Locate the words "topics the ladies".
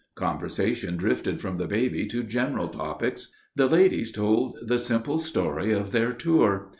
2.69-4.11